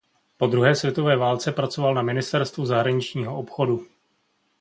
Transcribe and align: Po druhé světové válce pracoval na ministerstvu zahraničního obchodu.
Po 0.37 0.47
druhé 0.47 0.75
světové 0.75 1.15
válce 1.17 1.51
pracoval 1.51 1.93
na 1.93 2.01
ministerstvu 2.01 2.65
zahraničního 2.65 3.37
obchodu. 3.37 3.85